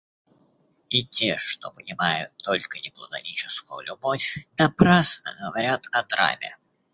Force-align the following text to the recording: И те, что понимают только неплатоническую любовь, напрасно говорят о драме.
И 0.89 1.03
те, 1.03 1.37
что 1.37 1.69
понимают 1.69 2.31
только 2.37 2.79
неплатоническую 2.79 3.81
любовь, 3.85 4.47
напрасно 4.57 5.31
говорят 5.43 5.85
о 5.91 6.01
драме. 6.01 6.57